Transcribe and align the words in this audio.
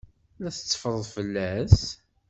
La 0.41 0.49
tetteffreḍ 0.55 1.03
fell-as? 1.15 1.79